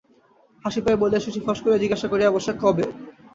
হাসি 0.65 0.79
পায় 0.81 0.99
বলিয়া 1.01 1.21
শশী 1.21 1.41
ফস 1.45 1.59
করিয়া 1.61 1.81
জিজ্ঞাসা 1.83 2.07
করিয়া 2.09 2.33
বসে, 2.35 2.51
কবে? 2.61 2.85